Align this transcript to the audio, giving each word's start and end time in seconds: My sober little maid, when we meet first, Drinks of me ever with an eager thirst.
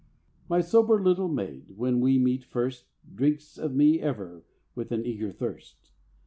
My 0.49 0.61
sober 0.61 0.99
little 0.99 1.27
maid, 1.27 1.77
when 1.77 1.99
we 1.99 2.17
meet 2.17 2.43
first, 2.43 2.85
Drinks 3.13 3.55
of 3.59 3.75
me 3.75 3.99
ever 4.01 4.41
with 4.73 4.91
an 4.91 5.05
eager 5.05 5.31
thirst. 5.31 5.91